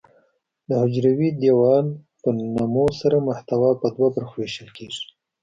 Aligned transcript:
د 0.67 0.69
حجروي 0.81 1.29
دیوال 1.41 1.85
په 2.21 2.29
نمو 2.55 2.87
سره 3.01 3.25
محتوا 3.27 3.71
په 3.81 3.87
دوه 3.95 4.09
برخو 4.15 4.35
ویشل 4.39 4.69
کیږي. 4.77 5.03